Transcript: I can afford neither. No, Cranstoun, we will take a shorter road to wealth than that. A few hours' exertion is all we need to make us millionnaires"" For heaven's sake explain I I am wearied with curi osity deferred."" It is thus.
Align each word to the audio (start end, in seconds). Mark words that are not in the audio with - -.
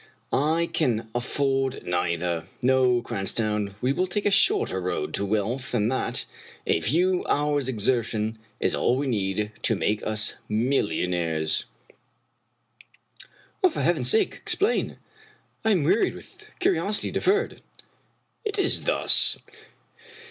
I 0.33 0.67
can 0.73 1.11
afford 1.13 1.85
neither. 1.85 2.45
No, 2.63 3.03
Cranstoun, 3.03 3.75
we 3.81 3.93
will 3.93 4.07
take 4.07 4.25
a 4.25 4.31
shorter 4.31 4.81
road 4.81 5.13
to 5.13 5.23
wealth 5.27 5.73
than 5.73 5.89
that. 5.89 6.25
A 6.65 6.81
few 6.81 7.23
hours' 7.27 7.67
exertion 7.67 8.39
is 8.59 8.73
all 8.73 8.97
we 8.97 9.05
need 9.05 9.51
to 9.61 9.75
make 9.75 10.01
us 10.01 10.33
millionnaires"" 10.49 11.65
For 13.71 13.79
heaven's 13.83 14.09
sake 14.09 14.33
explain 14.33 14.97
I 15.63 15.69
I 15.69 15.71
am 15.73 15.83
wearied 15.83 16.15
with 16.15 16.47
curi 16.59 16.77
osity 16.77 17.13
deferred."" 17.13 17.61
It 18.43 18.57
is 18.57 18.81
thus. 18.85 19.37